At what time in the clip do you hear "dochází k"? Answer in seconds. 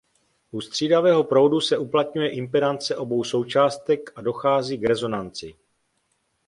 4.21-4.85